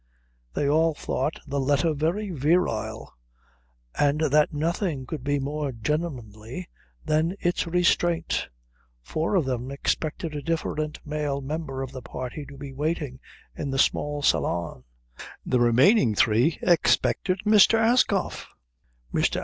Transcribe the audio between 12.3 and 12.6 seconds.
to